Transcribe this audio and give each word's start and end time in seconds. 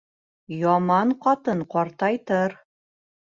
Яман 0.61 1.11
ҡатын 1.25 1.61
ҡартайтыр. 1.75 2.57